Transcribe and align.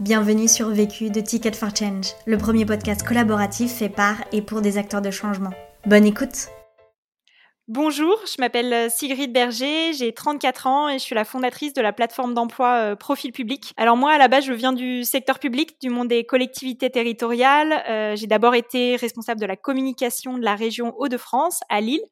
Bienvenue 0.00 0.48
sur 0.48 0.70
Vécu 0.70 1.10
de 1.10 1.20
Ticket 1.20 1.52
for 1.52 1.76
Change, 1.76 2.14
le 2.24 2.38
premier 2.38 2.64
podcast 2.64 3.06
collaboratif 3.06 3.70
fait 3.70 3.90
par 3.90 4.14
et 4.32 4.40
pour 4.40 4.62
des 4.62 4.78
acteurs 4.78 5.02
de 5.02 5.10
changement. 5.10 5.50
Bonne 5.84 6.06
écoute 6.06 6.48
Bonjour, 7.72 8.18
je 8.26 8.34
m'appelle 8.40 8.72
euh, 8.72 8.88
Sigrid 8.88 9.32
Berger, 9.32 9.92
j'ai 9.92 10.12
34 10.12 10.66
ans 10.66 10.88
et 10.88 10.94
je 10.94 11.04
suis 11.04 11.14
la 11.14 11.24
fondatrice 11.24 11.72
de 11.72 11.80
la 11.80 11.92
plateforme 11.92 12.34
d'emploi 12.34 12.74
euh, 12.78 12.96
Profil 12.96 13.30
Public. 13.30 13.74
Alors 13.76 13.96
moi, 13.96 14.10
à 14.10 14.18
la 14.18 14.26
base, 14.26 14.42
je 14.44 14.52
viens 14.52 14.72
du 14.72 15.04
secteur 15.04 15.38
public, 15.38 15.76
du 15.80 15.88
monde 15.88 16.08
des 16.08 16.24
collectivités 16.24 16.90
territoriales. 16.90 17.84
Euh, 17.88 18.16
j'ai 18.16 18.26
d'abord 18.26 18.56
été 18.56 18.96
responsable 18.96 19.40
de 19.40 19.46
la 19.46 19.54
communication 19.54 20.36
de 20.36 20.42
la 20.42 20.56
région 20.56 20.96
Hauts-de-France 20.98 21.60
à 21.68 21.80
Lille 21.80 22.02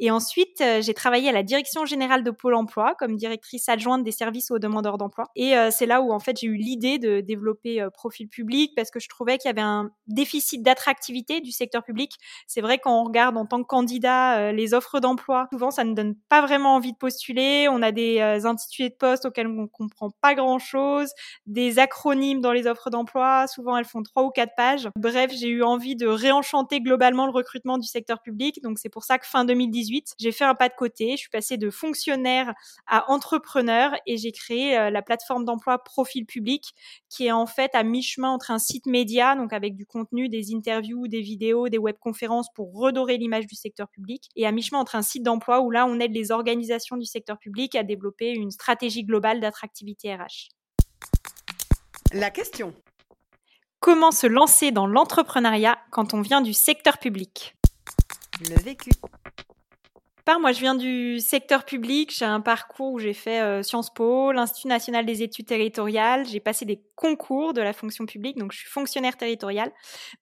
et 0.00 0.10
ensuite 0.10 0.60
j'ai 0.80 0.94
travaillé 0.94 1.28
à 1.28 1.32
la 1.32 1.44
direction 1.44 1.86
générale 1.86 2.24
de 2.24 2.32
Pôle 2.32 2.54
Emploi 2.54 2.96
comme 2.98 3.14
directrice 3.14 3.68
adjointe 3.68 4.02
des 4.02 4.10
services 4.10 4.50
aux 4.50 4.58
demandeurs 4.58 4.98
d'emploi. 4.98 5.26
Et 5.36 5.54
c'est 5.70 5.86
là 5.86 6.00
où 6.00 6.10
en 6.10 6.18
fait 6.18 6.36
j'ai 6.40 6.48
eu 6.48 6.56
l'idée 6.56 6.98
de 6.98 7.20
développer 7.20 7.86
Profil 7.94 8.28
Public 8.28 8.72
parce 8.74 8.90
que 8.90 8.98
je 8.98 9.08
trouvais 9.08 9.38
qu'il 9.38 9.48
y 9.48 9.52
avait 9.52 9.60
un 9.60 9.90
déficit 10.08 10.64
d'attractivité 10.64 11.40
du 11.40 11.52
secteur 11.52 11.84
public. 11.84 12.16
C'est 12.48 12.60
vrai 12.60 12.78
quand 12.78 13.04
regarde 13.04 13.36
en 13.36 13.46
tant 13.46 13.62
que 13.62 13.68
candidat 13.68 14.50
les 14.50 14.74
offres 14.74 14.98
d'emploi. 15.04 15.48
Souvent, 15.52 15.70
ça 15.70 15.84
ne 15.84 15.92
donne 15.92 16.14
pas 16.28 16.40
vraiment 16.40 16.74
envie 16.74 16.92
de 16.92 16.96
postuler. 16.96 17.68
On 17.70 17.82
a 17.82 17.92
des 17.92 18.20
euh, 18.20 18.46
intitulés 18.46 18.88
de 18.88 18.94
poste 18.94 19.26
auxquels 19.26 19.46
on 19.46 19.68
comprend 19.68 20.10
pas 20.22 20.34
grand-chose, 20.34 21.10
des 21.46 21.78
acronymes 21.78 22.40
dans 22.40 22.52
les 22.52 22.66
offres 22.66 22.88
d'emploi. 22.88 23.46
Souvent, 23.46 23.76
elles 23.76 23.84
font 23.84 24.02
trois 24.02 24.24
ou 24.24 24.30
quatre 24.30 24.54
pages. 24.56 24.88
Bref, 24.96 25.30
j'ai 25.34 25.48
eu 25.48 25.62
envie 25.62 25.94
de 25.94 26.06
réenchanter 26.06 26.80
globalement 26.80 27.26
le 27.26 27.32
recrutement 27.32 27.76
du 27.76 27.86
secteur 27.86 28.22
public. 28.22 28.60
Donc, 28.62 28.78
c'est 28.78 28.88
pour 28.88 29.04
ça 29.04 29.18
que 29.18 29.26
fin 29.26 29.44
2018, 29.44 30.14
j'ai 30.18 30.32
fait 30.32 30.44
un 30.44 30.54
pas 30.54 30.68
de 30.68 30.74
côté. 30.74 31.12
Je 31.12 31.16
suis 31.18 31.30
passée 31.30 31.58
de 31.58 31.68
fonctionnaire 31.70 32.54
à 32.86 33.10
entrepreneur 33.10 33.92
et 34.06 34.16
j'ai 34.16 34.32
créé 34.32 34.78
euh, 34.78 34.90
la 34.90 35.02
plateforme 35.02 35.44
d'emploi 35.44 35.84
Profil 35.84 36.24
Public, 36.24 36.72
qui 37.10 37.26
est 37.26 37.32
en 37.32 37.46
fait 37.46 37.74
à 37.74 37.82
mi-chemin 37.82 38.30
entre 38.30 38.50
un 38.50 38.58
site 38.58 38.86
média, 38.86 39.36
donc 39.36 39.52
avec 39.52 39.76
du 39.76 39.84
contenu, 39.84 40.28
des 40.28 40.54
interviews, 40.54 41.08
des 41.08 41.20
vidéos, 41.20 41.68
des 41.68 41.78
webconférences 41.78 42.48
pour 42.54 42.74
redorer 42.74 43.18
l'image 43.18 43.46
du 43.46 43.54
secteur 43.54 43.88
public, 43.88 44.30
et 44.36 44.46
à 44.46 44.52
mi-chemin 44.52 44.80
entre 44.80 44.93
un 44.94 45.02
site 45.02 45.22
d'emploi 45.22 45.60
où 45.60 45.70
là, 45.70 45.86
on 45.86 45.98
aide 46.00 46.12
les 46.12 46.30
organisations 46.30 46.96
du 46.96 47.06
secteur 47.06 47.38
public 47.38 47.74
à 47.74 47.82
développer 47.82 48.30
une 48.30 48.50
stratégie 48.50 49.04
globale 49.04 49.40
d'attractivité 49.40 50.14
RH. 50.14 50.48
La 52.12 52.30
question. 52.30 52.74
Comment 53.80 54.12
se 54.12 54.26
lancer 54.26 54.70
dans 54.70 54.86
l'entrepreneuriat 54.86 55.78
quand 55.90 56.14
on 56.14 56.20
vient 56.20 56.40
du 56.40 56.54
secteur 56.54 56.98
public? 56.98 57.54
Le 58.48 58.60
vécu 58.62 58.90
moi, 60.40 60.52
je 60.52 60.60
viens 60.60 60.74
du 60.74 61.20
secteur 61.20 61.64
public. 61.64 62.14
J'ai 62.16 62.24
un 62.24 62.40
parcours 62.40 62.92
où 62.92 62.98
j'ai 62.98 63.12
fait 63.12 63.40
euh, 63.40 63.62
Sciences 63.62 63.92
Po, 63.92 64.32
l'Institut 64.32 64.68
national 64.68 65.04
des 65.04 65.22
études 65.22 65.46
territoriales. 65.46 66.26
J'ai 66.26 66.40
passé 66.40 66.64
des 66.64 66.80
concours 66.96 67.52
de 67.52 67.60
la 67.60 67.72
fonction 67.72 68.06
publique, 68.06 68.38
donc 68.38 68.52
je 68.52 68.58
suis 68.58 68.68
fonctionnaire 68.68 69.16
territorial. 69.16 69.70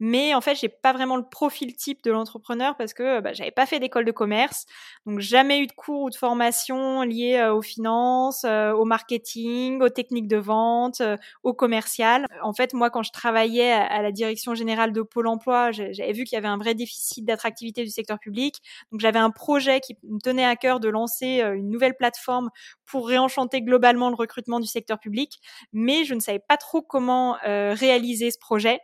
Mais 0.00 0.34
en 0.34 0.40
fait, 0.40 0.54
j'ai 0.56 0.68
pas 0.68 0.92
vraiment 0.92 1.16
le 1.16 1.22
profil 1.22 1.74
type 1.76 2.02
de 2.02 2.10
l'entrepreneur 2.10 2.76
parce 2.76 2.94
que 2.94 3.20
bah, 3.20 3.32
j'avais 3.32 3.50
pas 3.50 3.66
fait 3.66 3.78
d'école 3.78 4.04
de 4.04 4.10
commerce, 4.10 4.64
donc 5.06 5.20
jamais 5.20 5.60
eu 5.60 5.66
de 5.66 5.72
cours 5.72 6.04
ou 6.04 6.10
de 6.10 6.14
formation 6.14 7.02
liés 7.02 7.36
euh, 7.36 7.54
aux 7.54 7.62
finances, 7.62 8.44
euh, 8.44 8.72
au 8.72 8.84
marketing, 8.84 9.82
aux 9.82 9.90
techniques 9.90 10.28
de 10.28 10.38
vente, 10.38 11.02
au 11.42 11.52
commercial. 11.54 12.26
En 12.42 12.52
fait, 12.54 12.74
moi, 12.74 12.90
quand 12.90 13.02
je 13.02 13.12
travaillais 13.12 13.72
à 13.72 14.02
la 14.02 14.12
direction 14.12 14.54
générale 14.54 14.92
de 14.92 15.02
Pôle 15.02 15.26
Emploi, 15.26 15.70
j'avais 15.72 16.12
vu 16.12 16.24
qu'il 16.24 16.36
y 16.36 16.38
avait 16.38 16.48
un 16.48 16.58
vrai 16.58 16.74
déficit 16.74 17.24
d'attractivité 17.24 17.84
du 17.84 17.90
secteur 17.90 18.18
public. 18.18 18.60
Donc 18.90 19.00
j'avais 19.00 19.18
un 19.18 19.30
projet 19.30 19.80
qui 19.80 19.91
me 20.02 20.18
tenait 20.20 20.44
à 20.44 20.56
cœur 20.56 20.80
de 20.80 20.88
lancer 20.88 21.42
euh, 21.42 21.54
une 21.54 21.70
nouvelle 21.70 21.96
plateforme 21.96 22.50
pour 22.84 23.08
réenchanter 23.08 23.62
globalement 23.62 24.08
le 24.08 24.16
recrutement 24.16 24.60
du 24.60 24.66
secteur 24.66 24.98
public, 24.98 25.40
mais 25.72 26.04
je 26.04 26.14
ne 26.14 26.20
savais 26.20 26.42
pas 26.46 26.56
trop 26.56 26.82
comment 26.82 27.36
euh, 27.46 27.74
réaliser 27.74 28.30
ce 28.30 28.38
projet. 28.38 28.80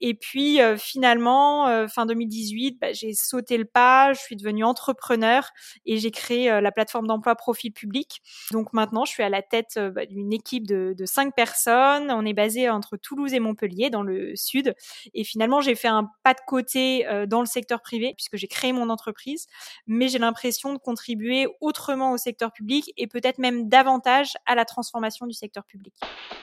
Et 0.00 0.14
puis 0.14 0.60
euh, 0.60 0.76
finalement, 0.76 1.68
euh, 1.68 1.88
fin 1.88 2.06
2018, 2.06 2.78
bah, 2.80 2.92
j'ai 2.92 3.14
sauté 3.14 3.56
le 3.56 3.64
pas, 3.64 4.12
je 4.12 4.20
suis 4.20 4.36
devenue 4.36 4.64
entrepreneur 4.64 5.50
et 5.86 5.98
j'ai 5.98 6.10
créé 6.10 6.50
euh, 6.50 6.60
la 6.60 6.72
plateforme 6.72 7.06
d'emploi 7.06 7.34
Profil 7.34 7.72
Public. 7.72 8.22
Donc 8.52 8.72
maintenant, 8.72 9.04
je 9.04 9.12
suis 9.12 9.22
à 9.22 9.28
la 9.28 9.42
tête 9.42 9.78
bah, 9.78 10.06
d'une 10.06 10.32
équipe 10.32 10.66
de, 10.66 10.94
de 10.96 11.06
cinq 11.06 11.34
personnes. 11.34 12.10
On 12.10 12.24
est 12.24 12.32
basé 12.32 12.70
entre 12.70 12.96
Toulouse 12.96 13.34
et 13.34 13.40
Montpellier, 13.40 13.90
dans 13.90 14.02
le 14.02 14.36
sud. 14.36 14.74
Et 15.14 15.24
finalement, 15.24 15.60
j'ai 15.60 15.74
fait 15.74 15.88
un 15.88 16.10
pas 16.22 16.34
de 16.34 16.40
côté 16.46 17.06
dans 17.26 17.40
le 17.40 17.46
secteur 17.46 17.80
privé 17.80 18.14
puisque 18.16 18.36
j'ai 18.36 18.48
créé 18.48 18.72
mon 18.72 18.90
entreprise, 18.90 19.46
mais 19.86 20.08
j'ai 20.08 20.18
l'impression 20.18 20.72
de 20.72 20.78
contribuer 20.78 21.46
autrement 21.60 22.12
au 22.12 22.16
secteur 22.16 22.52
public 22.52 22.92
et 22.96 23.06
peut-être 23.06 23.38
même 23.38 23.68
davantage 23.68 24.32
à 24.46 24.54
la 24.54 24.64
transformation 24.64 25.26
du 25.26 25.34
secteur 25.34 25.64
public. 25.64 25.94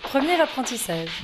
Premier 0.03 0.39
apprentissage 0.39 1.21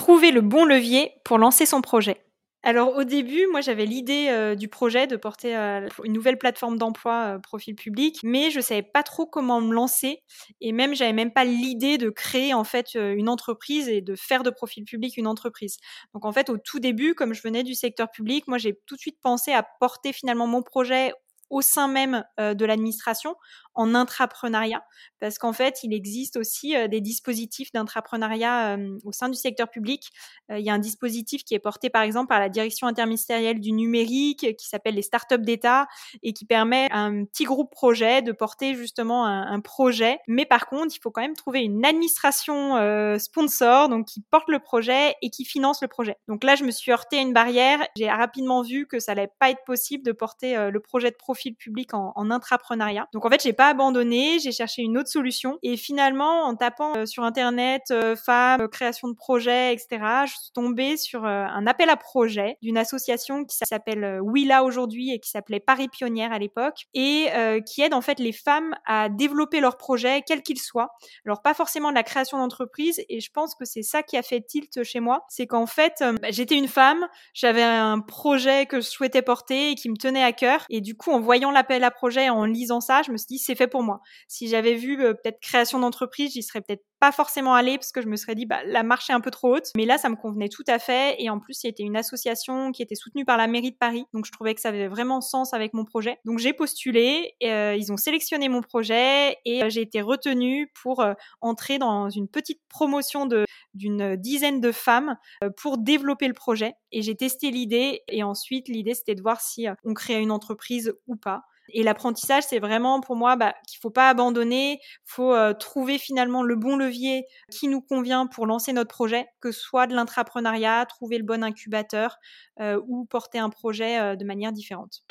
trouver 0.00 0.30
le 0.30 0.40
bon 0.40 0.64
levier 0.64 1.12
pour 1.26 1.36
lancer 1.36 1.66
son 1.66 1.82
projet. 1.82 2.24
Alors 2.62 2.96
au 2.96 3.04
début, 3.04 3.46
moi 3.50 3.60
j'avais 3.60 3.84
l'idée 3.84 4.28
euh, 4.30 4.54
du 4.54 4.66
projet 4.66 5.06
de 5.06 5.16
porter 5.16 5.54
euh, 5.54 5.88
une 6.04 6.14
nouvelle 6.14 6.38
plateforme 6.38 6.78
d'emploi 6.78 7.34
euh, 7.34 7.38
profil 7.38 7.74
public, 7.74 8.18
mais 8.22 8.50
je 8.50 8.60
savais 8.60 8.82
pas 8.82 9.02
trop 9.02 9.26
comment 9.26 9.60
me 9.60 9.74
lancer 9.74 10.22
et 10.62 10.72
même 10.72 10.94
j'avais 10.94 11.12
même 11.12 11.32
pas 11.34 11.44
l'idée 11.44 11.98
de 11.98 12.08
créer 12.08 12.54
en 12.54 12.64
fait 12.64 12.94
une 12.94 13.28
entreprise 13.28 13.90
et 13.90 14.00
de 14.00 14.14
faire 14.14 14.42
de 14.42 14.48
profil 14.48 14.84
public 14.84 15.18
une 15.18 15.26
entreprise. 15.26 15.76
Donc 16.14 16.24
en 16.24 16.32
fait 16.32 16.48
au 16.48 16.56
tout 16.56 16.80
début, 16.80 17.14
comme 17.14 17.34
je 17.34 17.42
venais 17.42 17.62
du 17.62 17.74
secteur 17.74 18.10
public, 18.10 18.48
moi 18.48 18.56
j'ai 18.56 18.78
tout 18.86 18.94
de 18.94 19.00
suite 19.00 19.18
pensé 19.22 19.52
à 19.52 19.66
porter 19.80 20.14
finalement 20.14 20.46
mon 20.46 20.62
projet 20.62 21.12
au 21.50 21.62
sein 21.62 21.88
même 21.88 22.24
de 22.38 22.64
l'administration 22.64 23.34
en 23.74 23.94
intrapreneuriat, 23.94 24.82
parce 25.20 25.38
qu'en 25.38 25.52
fait, 25.52 25.80
il 25.84 25.94
existe 25.94 26.36
aussi 26.36 26.74
des 26.88 27.00
dispositifs 27.00 27.72
d'intrapreneuriat 27.72 28.76
au 29.04 29.12
sein 29.12 29.28
du 29.28 29.36
secteur 29.36 29.68
public. 29.68 30.10
il 30.50 30.60
y 30.60 30.70
a 30.70 30.74
un 30.74 30.78
dispositif 30.78 31.44
qui 31.44 31.54
est 31.54 31.60
porté 31.60 31.88
par 31.88 32.02
exemple 32.02 32.28
par 32.28 32.40
la 32.40 32.48
direction 32.48 32.86
interministérielle 32.86 33.60
du 33.60 33.72
numérique, 33.72 34.56
qui 34.56 34.68
s'appelle 34.68 34.94
les 34.94 35.02
startups 35.02 35.38
d'État, 35.38 35.86
et 36.22 36.32
qui 36.32 36.44
permet 36.44 36.88
à 36.90 37.00
un 37.00 37.24
petit 37.24 37.44
groupe 37.44 37.70
projet 37.70 38.22
de 38.22 38.32
porter 38.32 38.74
justement 38.74 39.26
un, 39.26 39.60
projet. 39.60 40.18
Mais 40.26 40.46
par 40.46 40.66
contre, 40.68 40.94
il 40.96 41.00
faut 41.00 41.10
quand 41.10 41.20
même 41.20 41.36
trouver 41.36 41.60
une 41.60 41.84
administration 41.84 42.76
sponsor, 43.18 43.88
donc 43.88 44.06
qui 44.06 44.22
porte 44.30 44.48
le 44.48 44.58
projet 44.58 45.14
et 45.22 45.30
qui 45.30 45.44
finance 45.44 45.82
le 45.82 45.88
projet. 45.88 46.16
Donc 46.28 46.44
là, 46.44 46.54
je 46.54 46.64
me 46.64 46.70
suis 46.70 46.92
heurté 46.92 47.18
à 47.18 47.20
une 47.20 47.32
barrière. 47.32 47.78
J'ai 47.96 48.10
rapidement 48.10 48.62
vu 48.62 48.86
que 48.86 48.98
ça 48.98 49.12
allait 49.12 49.30
pas 49.38 49.50
être 49.50 49.64
possible 49.64 50.04
de 50.04 50.12
porter 50.12 50.70
le 50.70 50.80
projet 50.80 51.10
de 51.10 51.16
profil 51.40 51.56
public 51.56 51.94
en, 51.94 52.12
en 52.14 52.30
intrapreneuriat. 52.30 53.08
Donc 53.14 53.24
en 53.24 53.30
fait, 53.30 53.42
j'ai 53.42 53.54
pas 53.54 53.68
abandonné, 53.68 54.38
j'ai 54.40 54.52
cherché 54.52 54.82
une 54.82 54.98
autre 54.98 55.08
solution. 55.08 55.58
Et 55.62 55.76
finalement, 55.76 56.44
en 56.44 56.54
tapant 56.54 56.94
euh, 56.96 57.06
sur 57.06 57.24
Internet, 57.24 57.84
euh, 57.90 58.14
femmes, 58.14 58.60
euh, 58.60 58.68
création 58.68 59.08
de 59.08 59.14
projets, 59.14 59.72
etc., 59.72 60.04
je 60.26 60.32
suis 60.32 60.52
tombée 60.54 60.96
sur 60.96 61.24
un 61.24 61.66
appel 61.66 61.88
à 61.88 61.96
projet 61.96 62.56
d'une 62.62 62.76
association 62.76 63.44
qui 63.44 63.56
s'appelle 63.56 64.20
Willa 64.22 64.64
aujourd'hui 64.64 65.12
et 65.12 65.20
qui 65.20 65.30
s'appelait 65.30 65.60
Paris 65.60 65.88
Pionnière 65.88 66.32
à 66.32 66.38
l'époque 66.38 66.86
et 66.94 67.28
qui 67.66 67.82
aide 67.82 67.94
en 67.94 68.00
fait 68.00 68.18
les 68.18 68.32
femmes 68.32 68.74
à 68.86 69.08
développer 69.08 69.60
leurs 69.60 69.76
projets, 69.76 70.22
quels 70.26 70.42
qu'ils 70.42 70.58
soient. 70.58 70.90
Alors 71.24 71.42
pas 71.42 71.54
forcément 71.54 71.90
de 71.90 71.94
la 71.94 72.02
création 72.02 72.38
d'entreprise 72.38 73.02
et 73.08 73.20
je 73.20 73.30
pense 73.32 73.54
que 73.54 73.64
c'est 73.64 73.82
ça 73.82 74.02
qui 74.02 74.16
a 74.16 74.22
fait 74.22 74.40
tilt 74.40 74.82
chez 74.82 75.00
moi, 75.00 75.24
c'est 75.28 75.46
qu'en 75.46 75.66
fait 75.66 75.94
bah, 76.00 76.28
j'étais 76.30 76.56
une 76.56 76.68
femme, 76.68 77.06
j'avais 77.34 77.62
un 77.62 78.00
projet 78.00 78.66
que 78.66 78.80
je 78.80 78.86
souhaitais 78.86 79.22
porter 79.22 79.70
et 79.70 79.74
qui 79.74 79.88
me 79.88 79.96
tenait 79.96 80.24
à 80.24 80.32
cœur 80.32 80.64
et 80.68 80.80
du 80.80 80.96
coup 80.96 81.10
en 81.10 81.20
voyant 81.30 81.52
l'appel 81.52 81.84
à 81.84 81.92
projet, 81.92 82.28
en 82.28 82.44
lisant 82.44 82.80
ça, 82.80 83.02
je 83.02 83.12
me 83.12 83.16
suis 83.16 83.28
dit 83.28 83.38
c'est 83.38 83.54
fait 83.54 83.68
pour 83.68 83.84
moi. 83.84 84.00
Si 84.26 84.48
j'avais 84.48 84.74
vu 84.74 85.00
euh, 85.00 85.14
peut-être 85.14 85.38
création 85.38 85.78
d'entreprise, 85.78 86.32
j'y 86.32 86.42
serais 86.42 86.60
peut-être 86.60 86.82
pas 87.00 87.12
forcément 87.12 87.54
allée 87.54 87.78
parce 87.78 87.92
que 87.92 88.02
je 88.02 88.06
me 88.06 88.16
serais 88.16 88.34
dit 88.34 88.46
bah 88.46 88.60
la 88.66 88.82
marche 88.82 89.10
est 89.10 89.12
un 89.12 89.20
peu 89.20 89.30
trop 89.30 89.56
haute. 89.56 89.70
Mais 89.76 89.86
là, 89.86 89.98
ça 89.98 90.08
me 90.08 90.16
convenait 90.16 90.48
tout 90.48 90.64
à 90.68 90.78
fait 90.78 91.16
et 91.18 91.30
en 91.30 91.40
plus, 91.40 91.54
c'était 91.54 91.82
une 91.82 91.96
association 91.96 92.72
qui 92.72 92.82
était 92.82 92.94
soutenue 92.94 93.24
par 93.24 93.36
la 93.36 93.46
mairie 93.46 93.72
de 93.72 93.76
Paris, 93.76 94.04
donc 94.12 94.26
je 94.26 94.32
trouvais 94.32 94.54
que 94.54 94.60
ça 94.60 94.68
avait 94.68 94.88
vraiment 94.88 95.20
sens 95.20 95.54
avec 95.54 95.74
mon 95.74 95.84
projet. 95.84 96.18
Donc 96.24 96.38
j'ai 96.38 96.52
postulé, 96.52 97.34
euh, 97.42 97.74
ils 97.76 97.92
ont 97.92 97.96
sélectionné 97.96 98.48
mon 98.48 98.60
projet 98.60 99.36
et 99.44 99.62
euh, 99.62 99.70
j'ai 99.70 99.80
été 99.80 100.02
retenue 100.02 100.70
pour 100.82 101.04
entrer 101.40 101.78
dans 101.78 102.10
une 102.10 102.28
petite 102.28 102.60
promotion 102.68 103.26
d'une 103.74 104.16
dizaine 104.16 104.60
de 104.60 104.72
femmes 104.72 105.16
pour 105.56 105.78
développer 105.78 106.28
le 106.28 106.34
projet. 106.34 106.74
Et 106.92 107.02
j'ai 107.02 107.16
testé 107.16 107.50
l'idée 107.50 108.02
et 108.08 108.22
ensuite 108.22 108.68
l'idée 108.68 108.94
c'était 108.94 109.14
de 109.14 109.22
voir 109.22 109.40
si 109.40 109.66
on 109.84 109.94
créait 109.94 110.20
une 110.20 110.32
entreprise 110.32 110.94
ou 111.06 111.16
pas. 111.16 111.42
Et 111.72 111.82
l'apprentissage, 111.82 112.44
c'est 112.48 112.58
vraiment 112.58 113.00
pour 113.00 113.16
moi 113.16 113.36
bah, 113.36 113.54
qu'il 113.66 113.78
faut 113.80 113.90
pas 113.90 114.08
abandonner, 114.08 114.80
faut 115.04 115.34
euh, 115.34 115.52
trouver 115.52 115.98
finalement 115.98 116.42
le 116.42 116.56
bon 116.56 116.76
levier 116.76 117.26
qui 117.50 117.68
nous 117.68 117.80
convient 117.80 118.26
pour 118.26 118.46
lancer 118.46 118.72
notre 118.72 118.90
projet, 118.90 119.26
que 119.40 119.52
ce 119.52 119.60
soit 119.60 119.86
de 119.86 119.94
l'intrapreneuriat, 119.94 120.86
trouver 120.86 121.18
le 121.18 121.24
bon 121.24 121.42
incubateur 121.42 122.16
euh, 122.60 122.80
ou 122.86 123.04
porter 123.04 123.38
un 123.38 123.50
projet 123.50 123.98
euh, 124.00 124.16
de 124.16 124.24
manière 124.24 124.52
différente. 124.52 125.02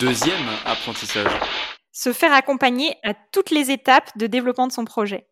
Deuxième 0.00 0.48
apprentissage. 0.64 1.32
Se 1.92 2.12
faire 2.12 2.32
accompagner 2.32 2.96
à 3.02 3.14
toutes 3.32 3.50
les 3.50 3.70
étapes 3.70 4.16
de 4.16 4.26
développement 4.26 4.66
de 4.66 4.72
son 4.72 4.84
projet. 4.84 5.26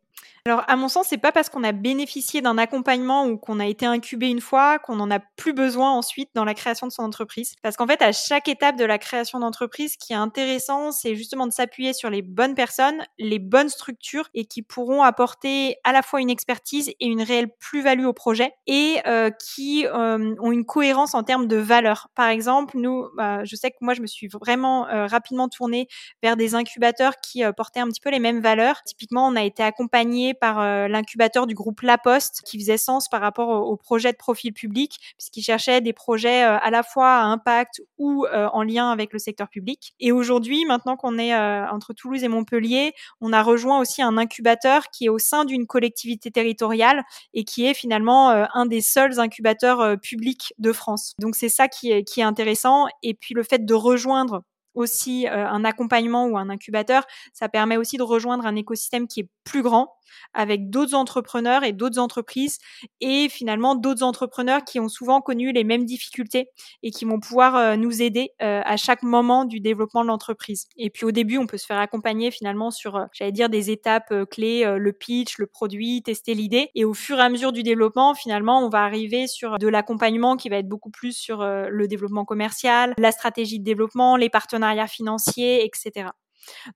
Alors, 0.47 0.63
à 0.69 0.77
mon 0.77 0.87
sens, 0.87 1.09
c'est 1.09 1.19
pas 1.19 1.33
parce 1.33 1.49
qu'on 1.49 1.65
a 1.65 1.73
bénéficié 1.73 2.41
d'un 2.41 2.57
accompagnement 2.57 3.27
ou 3.27 3.37
qu'on 3.37 3.59
a 3.59 3.67
été 3.67 3.85
incubé 3.85 4.29
une 4.29 4.41
fois 4.41 4.79
qu'on 4.79 5.01
en 5.01 5.11
a 5.11 5.19
plus 5.19 5.53
besoin 5.53 5.91
ensuite 5.91 6.31
dans 6.35 6.45
la 6.45 6.55
création 6.55 6.87
de 6.87 6.93
son 6.93 7.03
entreprise. 7.03 7.57
Parce 7.65 7.77
qu'en 7.77 7.89
fait, 7.89 8.01
à 8.01 8.13
chaque 8.13 8.47
étape 8.47 8.77
de 8.77 8.85
la 8.85 8.99
création 8.99 9.41
d'entreprise, 9.41 9.95
ce 9.95 9.99
qui 9.99 10.13
est 10.13 10.17
intéressant, 10.17 10.93
c'est 10.93 11.17
justement 11.17 11.49
de 11.49 11.53
s'appuyer 11.53 11.93
sur 11.93 12.11
les 12.11 12.23
bonnes 12.23 12.55
personnes, 12.55 13.03
les 13.19 13.41
bonnes 13.41 13.69
structures 13.69 14.29
et 14.35 14.45
qui 14.45 14.63
pourront 14.63 15.03
apporter 15.03 15.79
à 15.83 15.91
la 15.91 16.03
fois 16.03 16.21
une 16.21 16.31
expertise 16.31 16.91
et 16.91 17.07
une 17.07 17.23
réelle 17.23 17.49
plus-value 17.59 18.05
au 18.05 18.13
projet 18.13 18.53
et 18.69 18.99
euh, 19.09 19.31
qui 19.31 19.85
euh, 19.89 20.37
ont 20.39 20.53
une 20.53 20.65
cohérence 20.65 21.17
en 21.17 21.25
termes 21.25 21.49
de 21.49 21.57
valeur. 21.57 22.07
Par 22.15 22.29
exemple, 22.29 22.79
nous, 22.79 23.09
bah, 23.17 23.43
je 23.43 23.57
sais 23.57 23.73
que 23.73 23.79
moi, 23.81 23.95
je 23.95 24.01
me 24.01 24.07
suis 24.07 24.29
vraiment 24.29 24.87
euh, 24.87 25.07
rapidement 25.09 25.49
tournée 25.49 25.89
vers 26.23 26.37
des 26.37 26.55
incubateurs 26.55 27.15
qui 27.21 27.43
portaient 27.57 27.81
un 27.81 27.89
petit 27.89 28.01
peu 28.01 28.11
les 28.11 28.21
mêmes 28.21 28.41
valeurs. 28.41 28.81
Typiquement, 28.87 29.27
on 29.27 29.35
a 29.35 29.43
été 29.43 29.65
accompagné 29.65 30.36
par 30.41 30.89
l'incubateur 30.89 31.47
du 31.47 31.55
groupe 31.55 31.81
La 31.83 31.99
Poste 31.99 32.43
qui 32.45 32.59
faisait 32.59 32.77
sens 32.77 33.09
par 33.09 33.21
rapport 33.21 33.49
au, 33.49 33.73
au 33.73 33.77
projet 33.77 34.13
de 34.13 34.17
profil 34.17 34.53
public 34.53 34.99
puisqu'il 35.17 35.43
cherchait 35.43 35.81
des 35.81 35.93
projets 35.93 36.43
à 36.43 36.71
la 36.71 36.83
fois 36.83 37.17
à 37.17 37.23
impact 37.25 37.83
ou 37.99 38.27
en 38.27 38.63
lien 38.63 38.91
avec 38.91 39.13
le 39.13 39.19
secteur 39.19 39.49
public. 39.49 39.95
Et 40.01 40.13
aujourd'hui, 40.13 40.65
maintenant 40.67 40.97
qu'on 40.97 41.19
est 41.19 41.35
entre 41.35 41.93
Toulouse 41.93 42.23
et 42.25 42.29
Montpellier, 42.29 42.93
on 43.21 43.33
a 43.33 43.43
rejoint 43.43 43.81
aussi 43.81 44.03
un 44.03 44.17
incubateur 44.17 44.91
qui 44.91 45.07
est 45.07 45.09
au 45.09 45.19
sein 45.19 45.45
d'une 45.45 45.67
collectivité 45.67 46.31
territoriale 46.31 47.05
et 47.35 47.45
qui 47.45 47.67
est 47.67 47.75
finalement 47.75 48.31
euh, 48.31 48.45
un 48.55 48.67
des 48.67 48.81
seuls 48.81 49.21
incubateurs 49.21 49.81
euh, 49.81 49.97
publics 49.97 50.55
de 50.59 50.73
France. 50.73 51.15
Donc 51.21 51.37
c'est 51.37 51.49
ça 51.49 51.69
qui 51.69 51.91
est, 51.91 52.05
qui 52.05 52.21
est 52.21 52.25
intéressant. 52.25 52.87
Et 53.03 53.15
puis 53.15 53.35
le 53.35 53.43
fait 53.43 53.65
de 53.65 53.75
rejoindre 53.75 54.43
aussi 54.77 55.27
euh, 55.27 55.49
un 55.49 55.65
accompagnement 55.65 56.27
ou 56.27 56.37
un 56.37 56.49
incubateur, 56.51 57.05
ça 57.33 57.49
permet 57.49 57.77
aussi 57.77 57.97
de 57.97 58.03
rejoindre 58.03 58.47
un 58.47 58.55
écosystème 58.55 59.09
qui 59.09 59.21
est 59.21 59.29
plus 59.43 59.63
grand, 59.63 59.95
avec 60.35 60.71
d'autres 60.71 60.95
entrepreneurs 60.95 61.65
et 61.65 61.73
d'autres 61.73 61.99
entreprises, 61.99 62.59
et 63.01 63.29
finalement 63.29 63.75
d'autres 63.75 64.03
entrepreneurs 64.03 64.65
qui 64.65 64.79
ont 64.79 64.89
souvent 64.89 65.21
connu 65.21 65.53
les 65.53 65.65
mêmes 65.65 65.85
difficultés 65.85 66.49
et 66.83 66.91
qui 66.91 67.05
vont 67.05 67.19
pouvoir 67.19 67.57
euh, 67.57 67.77
nous 67.77 68.03
aider 68.03 68.31
euh, 68.43 68.61
à 68.65 68.77
chaque 68.77 69.03
moment 69.03 69.45
du 69.45 69.61
développement 69.61 70.03
de 70.03 70.09
l'entreprise. 70.09 70.67
Et 70.77 70.91
puis 70.91 71.05
au 71.05 71.11
début, 71.11 71.39
on 71.39 71.47
peut 71.47 71.59
se 71.59 71.67
faire 71.67 71.79
accompagner 71.79 72.31
finalement 72.31 72.71
sur, 72.71 73.07
j'allais 73.13 73.33
dire, 73.33 73.49
des 73.49 73.71
étapes 73.71 74.13
clés, 74.31 74.65
le 74.79 74.93
pitch, 74.93 75.39
le 75.39 75.47
produit, 75.47 76.03
tester 76.03 76.35
l'idée, 76.35 76.71
et 76.75 76.85
au 76.85 76.95
fur 76.95 77.19
et 77.19 77.23
à 77.23 77.29
mesure 77.29 77.53
du 77.53 77.63
développement, 77.63 78.15
finalement, 78.15 78.65
on 78.65 78.69
va 78.69 78.83
arriver 78.83 79.27
sur 79.27 79.59
de 79.59 79.69
l'accompagnement 79.69 80.37
qui 80.37 80.49
va 80.49 80.57
être 80.57 80.69
beaucoup 80.69 80.91
plus 80.91 81.17
sur 81.17 81.45
le 81.45 81.89
développement 81.89 82.25
commercial, 82.25 82.95
la 82.99 83.13
stratégie 83.13 83.59
de 83.59 83.65
développement, 83.65 84.17
les 84.17 84.29
partenariats 84.29 84.66
financiers, 84.89 85.65
etc. 85.65 86.11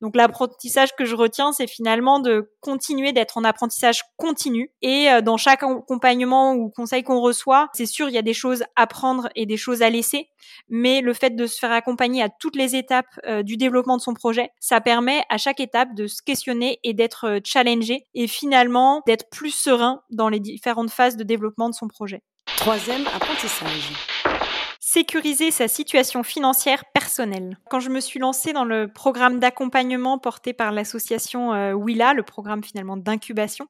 Donc 0.01 0.17
l'apprentissage 0.17 0.95
que 0.97 1.05
je 1.05 1.15
retiens, 1.15 1.53
c'est 1.53 1.67
finalement 1.67 2.21
de 2.21 2.53
continuer 2.61 3.13
d'être 3.13 3.37
en 3.37 3.45
apprentissage 3.45 4.03
continu 4.17 4.73
et 4.83 5.11
euh, 5.11 5.21
dans 5.21 5.37
chaque 5.37 5.63
accompagnement 5.63 6.55
ou 6.55 6.71
conseil 6.71 7.03
qu'on 7.03 7.21
reçoit, 7.21 7.69
c'est 7.73 7.87
sûr 7.87 8.09
il 8.09 8.15
y 8.15 8.19
a 8.19 8.23
des 8.23 8.35
choses 8.35 8.65
à 8.77 8.87
prendre 8.87 9.29
et 9.35 9.47
des 9.47 9.57
choses 9.57 9.83
à 9.83 9.91
laisser, 9.91 10.29
mais 10.69 11.01
le 11.01 11.15
fait 11.15 11.31
de 11.31 11.47
se 11.47 11.59
faire 11.59 11.73
accompagner 11.73 12.23
à 12.23 12.29
toutes 12.29 12.57
les 12.57 12.77
étapes 12.77 13.19
euh, 13.27 13.43
du 13.43 13.57
développement 13.57 13.97
de 13.97 14.03
son 14.03 14.15
projet, 14.15 14.51
ça 14.61 14.81
permet 14.81 15.23
à 15.29 15.39
chaque 15.39 15.61
étape 15.61 15.95
de 15.95 16.07
se 16.07 16.23
questionner 16.23 16.79
et 16.85 16.95
d'être 16.95 17.27
euh, 17.27 17.41
challengé 17.45 18.07
et 18.15 18.27
finalement 18.27 19.03
d'être 19.07 19.31
plus 19.31 19.55
serein 19.55 20.03
dans 20.11 20.29
les 20.29 20.41
différentes 20.41 20.91
phases 20.91 21.17
de 21.17 21.25
développement 21.25 21.69
de 21.69 21.75
son 21.75 21.89
projet. 21.89 22.23
Troisième 22.57 23.07
apprentissage 23.07 23.93
sécuriser 24.81 25.51
sa 25.51 25.69
situation 25.69 26.23
financière 26.23 26.87
personnelle. 26.87 27.59
Quand 27.69 27.81
je 27.81 27.91
me 27.91 28.01
suis 28.01 28.19
lancée 28.19 28.55
dans 28.55 28.65
le 28.65 28.91
programme 28.91 29.39
d'accompagnement 29.39 30.19
porté 30.19 30.55
par 30.55 30.73
l'association 30.73 31.53
euh, 31.53 31.75
Willa, 31.75 32.15
le 32.15 32.23
programme 32.23 32.65
finalement 32.65 32.97
d'incubation, 32.97 33.67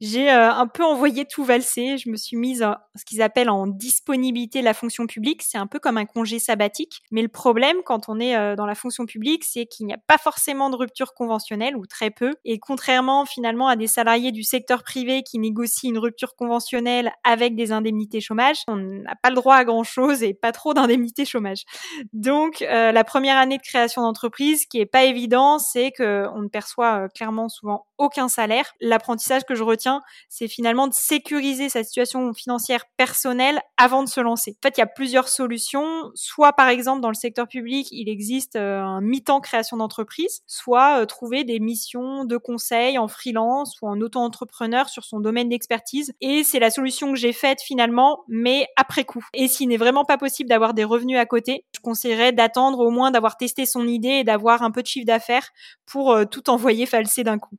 j'ai 0.00 0.30
euh, 0.30 0.52
un 0.52 0.68
peu 0.68 0.84
envoyé 0.84 1.24
tout 1.24 1.42
valser. 1.42 1.98
Je 1.98 2.08
me 2.08 2.16
suis 2.16 2.36
mise 2.36 2.62
à 2.62 2.86
ce 2.94 3.04
qu'ils 3.04 3.22
appellent 3.22 3.50
en 3.50 3.66
disponibilité 3.66 4.60
de 4.60 4.64
la 4.64 4.72
fonction 4.72 5.08
publique. 5.08 5.42
C'est 5.42 5.58
un 5.58 5.66
peu 5.66 5.80
comme 5.80 5.98
un 5.98 6.06
congé 6.06 6.38
sabbatique. 6.38 7.02
Mais 7.10 7.22
le 7.22 7.28
problème 7.28 7.78
quand 7.84 8.08
on 8.08 8.20
est 8.20 8.36
euh, 8.36 8.54
dans 8.54 8.66
la 8.66 8.76
fonction 8.76 9.04
publique, 9.04 9.44
c'est 9.44 9.66
qu'il 9.66 9.86
n'y 9.86 9.94
a 9.94 9.98
pas 10.06 10.18
forcément 10.18 10.70
de 10.70 10.76
rupture 10.76 11.12
conventionnelle 11.14 11.76
ou 11.76 11.86
très 11.86 12.10
peu. 12.10 12.34
Et 12.44 12.60
contrairement 12.60 13.26
finalement 13.26 13.66
à 13.66 13.74
des 13.74 13.88
salariés 13.88 14.30
du 14.30 14.44
secteur 14.44 14.84
privé 14.84 15.24
qui 15.24 15.40
négocient 15.40 15.90
une 15.90 15.98
rupture 15.98 16.36
conventionnelle 16.36 17.12
avec 17.24 17.56
des 17.56 17.72
indemnités 17.72 18.20
chômage, 18.20 18.58
on 18.68 18.76
n'a 18.76 19.16
pas 19.16 19.30
le 19.30 19.34
droit 19.34 19.56
à 19.56 19.64
grand 19.64 19.82
chose 19.82 20.22
et 20.22 20.34
pas 20.34 20.51
trop 20.52 20.74
d'indemnités 20.74 21.24
chômage. 21.24 21.64
Donc 22.12 22.62
euh, 22.62 22.92
la 22.92 23.04
première 23.04 23.36
année 23.36 23.58
de 23.58 23.62
création 23.62 24.02
d'entreprise, 24.02 24.66
qui 24.66 24.80
est 24.80 24.86
pas 24.86 25.04
évident, 25.04 25.58
c'est 25.58 25.90
que 25.90 26.26
on 26.34 26.42
ne 26.42 26.48
perçoit 26.48 27.04
euh, 27.04 27.08
clairement 27.08 27.48
souvent 27.48 27.86
aucun 28.02 28.28
salaire. 28.28 28.72
L'apprentissage 28.80 29.44
que 29.44 29.54
je 29.54 29.62
retiens, 29.62 30.02
c'est 30.28 30.48
finalement 30.48 30.88
de 30.88 30.94
sécuriser 30.94 31.68
sa 31.68 31.84
situation 31.84 32.32
financière 32.34 32.84
personnelle 32.96 33.60
avant 33.76 34.02
de 34.02 34.08
se 34.08 34.20
lancer. 34.20 34.56
En 34.62 34.66
fait, 34.66 34.76
il 34.76 34.80
y 34.80 34.84
a 34.84 34.86
plusieurs 34.86 35.28
solutions. 35.28 36.10
Soit 36.14 36.52
par 36.52 36.68
exemple 36.68 37.00
dans 37.00 37.08
le 37.08 37.14
secteur 37.14 37.46
public, 37.46 37.88
il 37.92 38.08
existe 38.08 38.56
euh, 38.56 38.82
un 38.82 39.00
mi-temps 39.00 39.40
création 39.40 39.76
d'entreprise, 39.76 40.42
soit 40.46 41.06
trouver 41.06 41.44
des 41.44 41.60
missions 41.60 42.24
de 42.24 42.36
conseil 42.36 42.98
en 42.98 43.08
freelance 43.08 43.76
ou 43.80 43.88
en 43.88 44.00
auto-entrepreneur 44.00 44.88
sur 44.88 45.04
son 45.04 45.20
domaine 45.20 45.48
d'expertise. 45.48 46.12
Et 46.20 46.44
c'est 46.44 46.58
la 46.58 46.70
solution 46.70 47.12
que 47.12 47.18
j'ai 47.18 47.32
faite 47.32 47.60
finalement, 47.62 48.24
mais 48.28 48.66
après 48.76 49.04
coup. 49.04 49.24
Et 49.34 49.48
s'il 49.48 49.68
n'est 49.68 49.76
vraiment 49.76 50.04
pas 50.04 50.18
possible 50.18 50.48
d'avoir 50.48 50.74
des 50.74 50.84
revenus 50.84 51.18
à 51.18 51.26
côté, 51.26 51.64
je 51.74 51.80
conseillerais 51.80 52.32
d'attendre 52.32 52.80
au 52.80 52.90
moins 52.90 53.10
d'avoir 53.10 53.36
testé 53.36 53.66
son 53.66 53.86
idée 53.86 54.08
et 54.08 54.24
d'avoir 54.24 54.62
un 54.62 54.70
peu 54.70 54.82
de 54.82 54.86
chiffre 54.86 55.06
d'affaires 55.06 55.50
pour 55.86 56.12
euh, 56.12 56.24
tout 56.24 56.50
envoyer 56.50 56.86
falser 56.86 57.24
d'un 57.24 57.38
coup. 57.38 57.56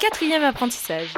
Quatrième 0.00 0.42
apprentissage. 0.42 1.14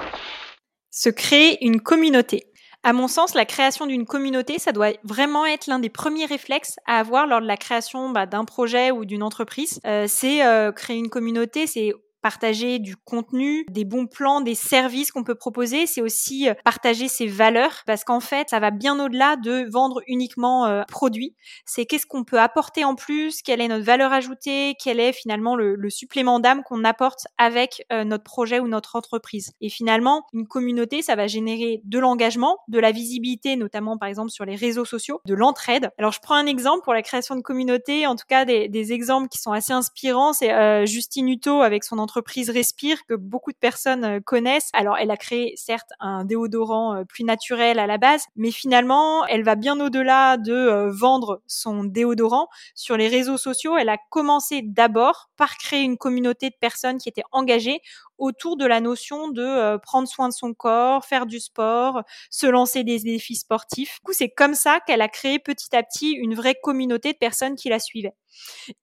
Se 0.90 1.08
créer 1.08 1.64
une 1.64 1.80
communauté. 1.80 2.44
À 2.84 2.92
mon 2.92 3.08
sens, 3.08 3.34
la 3.34 3.44
création 3.44 3.86
d'une 3.86 4.06
communauté, 4.06 4.58
ça 4.58 4.72
doit 4.72 4.92
vraiment 5.02 5.44
être 5.46 5.66
l'un 5.66 5.78
des 5.78 5.88
premiers 5.90 6.26
réflexes 6.26 6.76
à 6.86 6.98
avoir 6.98 7.26
lors 7.26 7.40
de 7.40 7.46
la 7.46 7.56
création 7.56 8.10
bah, 8.10 8.26
d'un 8.26 8.44
projet 8.44 8.90
ou 8.90 9.04
d'une 9.04 9.22
entreprise. 9.22 9.80
Euh, 9.84 10.06
c'est 10.08 10.46
euh, 10.46 10.70
créer 10.72 10.96
une 10.96 11.10
communauté, 11.10 11.66
c'est 11.66 11.92
partager 12.22 12.78
du 12.78 12.96
contenu, 12.96 13.64
des 13.70 13.84
bons 13.84 14.06
plans, 14.06 14.40
des 14.40 14.54
services 14.54 15.12
qu'on 15.12 15.24
peut 15.24 15.34
proposer. 15.34 15.86
C'est 15.86 16.00
aussi 16.00 16.48
euh, 16.48 16.54
partager 16.64 17.08
ses 17.08 17.26
valeurs 17.26 17.82
parce 17.86 18.04
qu'en 18.04 18.20
fait, 18.20 18.50
ça 18.50 18.60
va 18.60 18.70
bien 18.70 18.98
au-delà 19.04 19.36
de 19.36 19.68
vendre 19.70 20.00
uniquement 20.06 20.66
euh, 20.66 20.82
produits. 20.88 21.34
C'est 21.64 21.86
qu'est-ce 21.86 22.06
qu'on 22.06 22.24
peut 22.24 22.40
apporter 22.40 22.84
en 22.84 22.94
plus, 22.94 23.42
quelle 23.42 23.60
est 23.60 23.68
notre 23.68 23.84
valeur 23.84 24.12
ajoutée, 24.12 24.74
quel 24.82 25.00
est 25.00 25.12
finalement 25.12 25.56
le, 25.56 25.76
supplément 25.90 26.38
d'âme 26.38 26.62
qu'on 26.64 26.84
apporte 26.84 27.26
avec 27.38 27.86
euh, 27.92 28.04
notre 28.04 28.24
projet 28.24 28.60
ou 28.60 28.68
notre 28.68 28.94
entreprise. 28.94 29.52
Et 29.60 29.70
finalement, 29.70 30.24
une 30.34 30.46
communauté, 30.46 31.00
ça 31.00 31.16
va 31.16 31.26
générer 31.26 31.80
de 31.84 31.98
l'engagement, 31.98 32.58
de 32.68 32.78
la 32.78 32.92
visibilité, 32.92 33.56
notamment 33.56 33.96
par 33.96 34.08
exemple 34.08 34.30
sur 34.30 34.44
les 34.44 34.54
réseaux 34.54 34.84
sociaux, 34.84 35.20
de 35.24 35.34
l'entraide. 35.34 35.90
Alors 35.98 36.12
je 36.12 36.20
prends 36.20 36.34
un 36.34 36.46
exemple 36.46 36.84
pour 36.84 36.92
la 36.92 37.02
création 37.02 37.36
de 37.36 37.40
communauté, 37.40 38.06
en 38.06 38.16
tout 38.16 38.26
cas 38.28 38.44
des, 38.44 38.68
des 38.68 38.92
exemples 38.92 39.28
qui 39.28 39.38
sont 39.38 39.52
assez 39.52 39.72
inspirants. 39.72 40.32
C'est 40.34 40.52
euh, 40.52 40.84
Justine 40.84 41.28
Hutto 41.28 41.62
avec 41.62 41.84
son 41.84 41.98
entreprise 41.98 42.17
Respire 42.26 43.04
que 43.06 43.14
beaucoup 43.14 43.52
de 43.52 43.56
personnes 43.56 44.04
euh, 44.04 44.20
connaissent. 44.20 44.70
Alors, 44.72 44.96
elle 44.98 45.10
a 45.10 45.16
créé 45.16 45.54
certes 45.56 45.90
un 46.00 46.24
déodorant 46.24 46.94
euh, 46.94 47.04
plus 47.04 47.24
naturel 47.24 47.78
à 47.78 47.86
la 47.86 47.98
base, 47.98 48.24
mais 48.36 48.50
finalement, 48.50 49.26
elle 49.26 49.42
va 49.42 49.54
bien 49.54 49.78
au-delà 49.80 50.36
de 50.36 50.52
euh, 50.52 50.90
vendre 50.90 51.42
son 51.46 51.84
déodorant 51.84 52.48
sur 52.74 52.96
les 52.96 53.08
réseaux 53.08 53.38
sociaux. 53.38 53.76
Elle 53.76 53.88
a 53.88 53.98
commencé 54.10 54.62
d'abord 54.62 55.30
par 55.36 55.56
créer 55.56 55.82
une 55.82 55.96
communauté 55.96 56.50
de 56.50 56.56
personnes 56.60 56.98
qui 56.98 57.08
étaient 57.08 57.22
engagées 57.32 57.80
autour 58.18 58.56
de 58.56 58.66
la 58.66 58.80
notion 58.80 59.28
de 59.28 59.76
prendre 59.78 60.08
soin 60.08 60.28
de 60.28 60.34
son 60.34 60.54
corps, 60.54 61.04
faire 61.04 61.26
du 61.26 61.40
sport, 61.40 62.02
se 62.30 62.46
lancer 62.46 62.84
des 62.84 62.98
défis 63.00 63.36
sportifs. 63.36 63.96
Du 63.96 64.00
coup, 64.04 64.12
c'est 64.12 64.30
comme 64.30 64.54
ça 64.54 64.80
qu'elle 64.80 65.02
a 65.02 65.08
créé 65.08 65.38
petit 65.38 65.74
à 65.74 65.82
petit 65.82 66.12
une 66.12 66.34
vraie 66.34 66.56
communauté 66.62 67.12
de 67.12 67.18
personnes 67.18 67.56
qui 67.56 67.68
la 67.68 67.78
suivaient. 67.78 68.14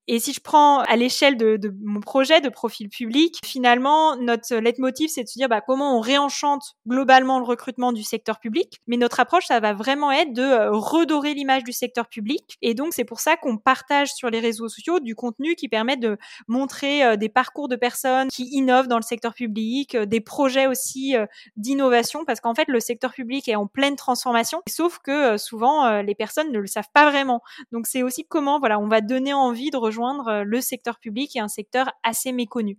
Et 0.08 0.20
si 0.20 0.34
je 0.34 0.40
prends 0.40 0.80
à 0.80 0.96
l'échelle 0.96 1.38
de, 1.38 1.58
de, 1.58 1.74
mon 1.84 2.00
projet 2.00 2.42
de 2.42 2.50
profil 2.50 2.90
public, 2.90 3.40
finalement, 3.44 4.16
notre 4.18 4.56
leitmotiv, 4.56 5.10
c'est 5.10 5.24
de 5.24 5.28
se 5.28 5.38
dire 5.38 5.50
bah, 5.50 5.62
comment 5.62 5.98
on 5.98 6.00
réenchante 6.00 6.76
globalement 6.88 7.40
le 7.40 7.46
recrutement 7.46 7.92
du 7.92 8.04
secteur 8.04 8.40
public. 8.40 8.80
Mais 8.88 8.98
notre 8.98 9.20
approche, 9.20 9.46
ça 9.46 9.60
va 9.60 9.74
vraiment 9.74 10.12
être 10.12 10.34
de 10.34 10.42
euh, 10.42 10.72
redorer 10.72 11.34
l'image 11.34 11.64
du 11.64 11.72
secteur 11.72 12.08
public. 12.08 12.58
Et 12.62 12.74
donc, 12.74 12.94
c'est 12.94 13.06
pour 13.06 13.20
ça 13.20 13.38
qu'on 13.38 13.58
partage 13.58 14.14
sur 14.14 14.30
les 14.30 14.40
réseaux 14.40 14.68
sociaux 14.68 15.00
du 15.00 15.16
contenu 15.16 15.56
qui 15.56 15.70
permet 15.70 15.98
de 15.98 16.18
montrer 16.48 17.04
euh, 17.04 17.16
des 17.16 17.30
parcours 17.30 17.68
de 17.68 17.76
personnes 17.76 18.28
qui 18.30 18.44
innovent 18.52 18.88
dans 18.88 18.98
le 18.98 19.04
secteur 19.04 19.25
public, 19.34 19.96
euh, 19.96 20.06
des 20.06 20.22
projets 20.22 20.68
aussi 20.68 21.16
d'innovation, 21.56 22.26
parce 22.26 22.40
qu'en 22.40 22.54
fait, 22.54 22.68
le 22.68 22.80
secteur 22.80 23.14
public 23.14 23.48
est 23.48 23.56
en 23.56 23.68
pleine 23.68 23.96
transformation. 23.96 24.62
Sauf 24.68 25.00
que 25.00 25.38
souvent, 25.38 26.02
les 26.02 26.16
personnes 26.16 26.52
ne 26.52 26.60
le 26.60 26.68
savent 26.68 26.90
pas 26.94 27.10
vraiment. 27.10 27.42
Donc, 27.72 27.88
c'est 27.88 28.04
aussi 28.04 28.26
comment, 28.26 28.60
voilà, 28.60 28.80
on 28.80 28.88
va 28.88 29.02
donner 29.02 29.34
envie 29.34 29.72
de 29.72 29.78
rejoindre 29.78 30.28
euh, 30.28 30.44
le 30.44 30.62
secteur 30.62 31.00
public 31.00 31.36
et 31.36 31.40
un 31.40 31.48
secteur 31.48 31.92
assez 32.04 32.32
méconnu. 32.32 32.78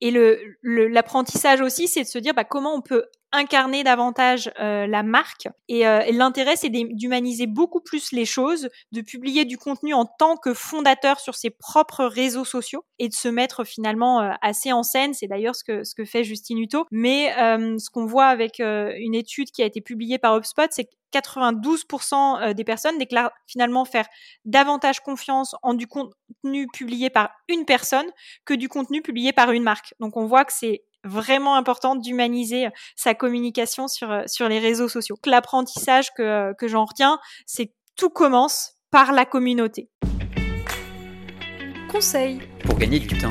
Et 0.00 0.10
le, 0.10 0.56
l'apprentissage 0.62 1.60
aussi, 1.60 1.86
c'est 1.86 2.02
de 2.02 2.08
se 2.08 2.18
dire 2.18 2.34
bah, 2.34 2.44
comment 2.44 2.74
on 2.74 2.80
peut 2.80 3.06
incarner 3.32 3.82
davantage 3.82 4.50
euh, 4.60 4.86
la 4.86 5.02
marque. 5.02 5.48
Et, 5.68 5.86
euh, 5.86 6.04
l'intérêt, 6.12 6.56
c'est 6.56 6.68
d'humaniser 6.68 7.46
beaucoup 7.46 7.80
plus 7.80 8.12
les 8.12 8.26
choses, 8.26 8.68
de 8.92 9.00
publier 9.00 9.44
du 9.44 9.56
contenu 9.56 9.94
en 9.94 10.04
tant 10.04 10.36
que 10.36 10.54
fondateur 10.54 11.18
sur 11.18 11.34
ses 11.34 11.50
propres 11.50 12.04
réseaux 12.04 12.44
sociaux 12.44 12.84
et 12.98 13.08
de 13.08 13.14
se 13.14 13.28
mettre 13.28 13.64
finalement 13.64 14.20
euh, 14.20 14.32
assez 14.42 14.72
en 14.72 14.82
scène. 14.82 15.14
C'est 15.14 15.26
d'ailleurs 15.26 15.56
ce 15.56 15.64
que, 15.64 15.82
ce 15.84 15.94
que 15.94 16.04
fait 16.04 16.24
Justine 16.24 16.58
Hutto. 16.58 16.86
Mais 16.90 17.32
ce 17.32 17.90
qu'on 17.90 18.06
voit 18.06 18.26
avec 18.26 18.60
une 18.60 19.14
étude 19.14 19.50
qui 19.50 19.62
a 19.62 19.66
été 19.66 19.80
publiée 19.80 20.18
par 20.18 20.36
HubSpot, 20.36 20.68
c'est 20.70 20.88
92% 21.12 22.54
des 22.54 22.64
personnes 22.64 22.98
déclarent 22.98 23.32
finalement 23.46 23.84
faire 23.84 24.06
davantage 24.44 25.00
confiance 25.00 25.54
en 25.62 25.74
du 25.74 25.86
contenu 25.86 26.66
publié 26.72 27.10
par 27.10 27.30
une 27.48 27.64
personne 27.64 28.06
que 28.44 28.54
du 28.54 28.68
contenu 28.68 29.02
publié 29.02 29.32
par 29.32 29.50
une 29.52 29.62
marque. 29.62 29.94
Donc 30.00 30.16
on 30.16 30.26
voit 30.26 30.44
que 30.44 30.52
c'est 30.52 30.84
vraiment 31.04 31.54
important 31.56 31.96
d'humaniser 31.96 32.68
sa 32.96 33.14
communication 33.14 33.88
sur, 33.88 34.22
sur 34.26 34.48
les 34.48 34.58
réseaux 34.58 34.88
sociaux. 34.88 35.16
L'apprentissage 35.26 36.10
que, 36.16 36.54
que 36.58 36.68
j'en 36.68 36.84
retiens, 36.84 37.18
c'est 37.46 37.66
que 37.66 37.72
tout 37.96 38.10
commence 38.10 38.74
par 38.90 39.12
la 39.12 39.24
communauté. 39.24 39.88
Conseil 41.90 42.40
pour 42.64 42.78
gagner 42.78 42.98
du 42.98 43.18
temps. 43.18 43.28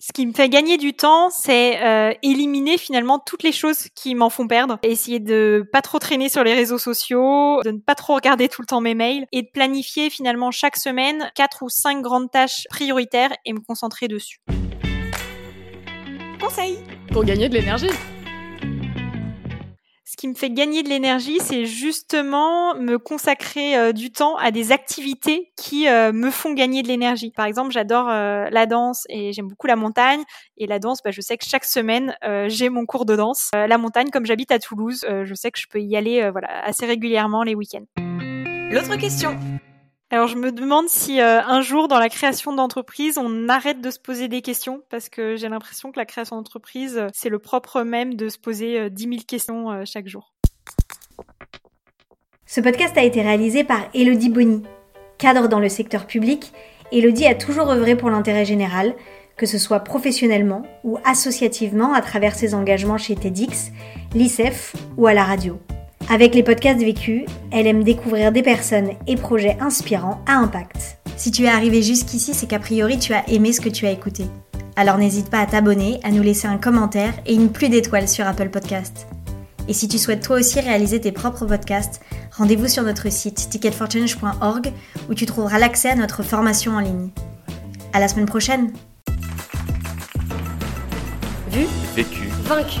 Ce 0.00 0.12
qui 0.14 0.26
me 0.26 0.32
fait 0.32 0.48
gagner 0.48 0.78
du 0.78 0.94
temps, 0.94 1.28
c'est 1.28 1.82
euh, 1.82 2.14
éliminer 2.22 2.78
finalement 2.78 3.18
toutes 3.18 3.42
les 3.42 3.52
choses 3.52 3.88
qui 3.94 4.14
m'en 4.14 4.30
font 4.30 4.48
perdre. 4.48 4.78
Essayer 4.82 5.20
de 5.20 5.68
pas 5.70 5.82
trop 5.82 5.98
traîner 5.98 6.30
sur 6.30 6.42
les 6.44 6.54
réseaux 6.54 6.78
sociaux, 6.78 7.60
de 7.62 7.72
ne 7.72 7.78
pas 7.78 7.94
trop 7.94 8.14
regarder 8.14 8.48
tout 8.48 8.62
le 8.62 8.66
temps 8.66 8.80
mes 8.80 8.94
mails 8.94 9.26
et 9.32 9.42
de 9.42 9.48
planifier 9.52 10.08
finalement 10.08 10.50
chaque 10.50 10.76
semaine 10.76 11.30
quatre 11.34 11.62
ou 11.62 11.68
cinq 11.68 12.00
grandes 12.00 12.30
tâches 12.30 12.66
prioritaires 12.70 13.36
et 13.44 13.52
me 13.52 13.60
concentrer 13.60 14.08
dessus. 14.08 14.38
Pour 17.12 17.24
gagner 17.24 17.48
de 17.48 17.54
l'énergie 17.54 17.90
qui 20.18 20.28
me 20.28 20.34
fait 20.34 20.50
gagner 20.50 20.82
de 20.82 20.88
l'énergie, 20.88 21.38
c'est 21.40 21.64
justement 21.64 22.74
me 22.74 22.98
consacrer 22.98 23.76
euh, 23.76 23.92
du 23.92 24.10
temps 24.10 24.36
à 24.36 24.50
des 24.50 24.72
activités 24.72 25.52
qui 25.56 25.88
euh, 25.88 26.12
me 26.12 26.30
font 26.30 26.52
gagner 26.52 26.82
de 26.82 26.88
l'énergie. 26.88 27.30
Par 27.30 27.46
exemple, 27.46 27.70
j'adore 27.70 28.08
euh, 28.10 28.48
la 28.50 28.66
danse 28.66 29.04
et 29.08 29.32
j'aime 29.32 29.46
beaucoup 29.46 29.68
la 29.68 29.76
montagne. 29.76 30.24
Et 30.56 30.66
la 30.66 30.80
danse, 30.80 31.02
bah, 31.04 31.12
je 31.12 31.20
sais 31.20 31.38
que 31.38 31.44
chaque 31.46 31.64
semaine, 31.64 32.16
j'ai 32.48 32.68
mon 32.68 32.84
cours 32.84 33.06
de 33.06 33.14
danse. 33.14 33.50
la 33.54 33.78
montagne, 33.78 34.10
comme 34.10 34.26
j'habite 34.26 34.50
à 34.50 34.58
Toulouse, 34.58 35.06
je 35.08 35.34
sais 35.34 35.52
que 35.52 35.58
je 35.60 35.66
peux 35.68 35.80
y 35.80 35.96
aller 35.96 36.28
voilà, 36.30 36.48
assez 36.64 36.84
régulièrement 36.84 37.44
les 37.44 37.54
week-ends. 37.54 37.86
L'autre 38.72 38.96
question 38.96 39.38
alors 40.10 40.26
je 40.26 40.36
me 40.36 40.52
demande 40.52 40.88
si 40.88 41.20
euh, 41.20 41.42
un 41.42 41.60
jour 41.60 41.86
dans 41.86 41.98
la 41.98 42.08
création 42.08 42.54
d'entreprise, 42.54 43.18
on 43.18 43.48
arrête 43.50 43.82
de 43.82 43.90
se 43.90 43.98
poser 43.98 44.28
des 44.28 44.40
questions 44.40 44.82
parce 44.88 45.10
que 45.10 45.36
j'ai 45.36 45.50
l'impression 45.50 45.92
que 45.92 45.98
la 45.98 46.06
création 46.06 46.36
d'entreprise, 46.36 46.96
euh, 46.96 47.08
c'est 47.12 47.28
le 47.28 47.38
propre 47.38 47.82
même 47.82 48.14
de 48.14 48.30
se 48.30 48.38
poser 48.38 48.88
10 48.88 49.04
euh, 49.04 49.10
000 49.10 49.22
questions 49.26 49.84
chaque 49.84 50.08
jour. 50.08 50.32
Ce 52.46 52.62
podcast 52.62 52.96
a 52.96 53.02
été 53.02 53.20
réalisé 53.20 53.64
par 53.64 53.80
Elodie 53.92 54.30
Bonny. 54.30 54.62
Cadre 55.18 55.48
dans 55.48 55.60
le 55.60 55.68
secteur 55.68 56.06
public, 56.06 56.52
Elodie 56.90 57.26
a 57.26 57.34
toujours 57.34 57.70
œuvré 57.70 57.94
pour 57.94 58.08
l'intérêt 58.08 58.46
général, 58.46 58.94
que 59.36 59.44
ce 59.44 59.58
soit 59.58 59.80
professionnellement 59.80 60.62
ou 60.84 60.98
associativement 61.04 61.92
à 61.92 62.00
travers 62.00 62.34
ses 62.34 62.54
engagements 62.54 62.96
chez 62.96 63.14
TEDx, 63.14 63.72
l'ICEF 64.14 64.74
ou 64.96 65.06
à 65.06 65.12
la 65.12 65.24
radio. 65.24 65.60
Avec 66.10 66.34
les 66.34 66.42
podcasts 66.42 66.80
vécus, 66.80 67.24
elle 67.52 67.66
aime 67.66 67.84
découvrir 67.84 68.32
des 68.32 68.42
personnes 68.42 68.92
et 69.06 69.16
projets 69.16 69.58
inspirants 69.60 70.22
à 70.26 70.36
impact. 70.36 70.98
Si 71.18 71.30
tu 71.30 71.44
es 71.44 71.48
arrivé 71.48 71.82
jusqu'ici, 71.82 72.32
c'est 72.32 72.46
qu'a 72.46 72.58
priori 72.58 72.98
tu 72.98 73.12
as 73.12 73.28
aimé 73.28 73.52
ce 73.52 73.60
que 73.60 73.68
tu 73.68 73.86
as 73.86 73.90
écouté. 73.90 74.24
Alors 74.74 74.96
n'hésite 74.96 75.28
pas 75.28 75.40
à 75.40 75.46
t'abonner, 75.46 76.00
à 76.04 76.10
nous 76.10 76.22
laisser 76.22 76.46
un 76.46 76.56
commentaire 76.56 77.12
et 77.26 77.34
une 77.34 77.52
pluie 77.52 77.68
d'étoiles 77.68 78.08
sur 78.08 78.26
Apple 78.26 78.48
Podcasts. 78.48 79.06
Et 79.68 79.74
si 79.74 79.86
tu 79.86 79.98
souhaites 79.98 80.22
toi 80.22 80.38
aussi 80.38 80.60
réaliser 80.60 80.98
tes 80.98 81.12
propres 81.12 81.44
podcasts, 81.44 82.00
rendez-vous 82.34 82.68
sur 82.68 82.84
notre 82.84 83.12
site 83.12 83.50
ticketforchange.org 83.50 84.72
où 85.10 85.14
tu 85.14 85.26
trouveras 85.26 85.58
l'accès 85.58 85.90
à 85.90 85.94
notre 85.94 86.22
formation 86.22 86.72
en 86.76 86.80
ligne. 86.80 87.10
À 87.92 88.00
la 88.00 88.08
semaine 88.08 88.24
prochaine. 88.24 88.72
Vu, 91.50 91.66
vécu, 91.94 92.28
vaincu. 92.44 92.80